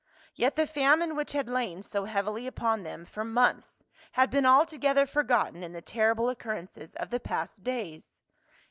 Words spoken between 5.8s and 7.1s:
terri ble occurrences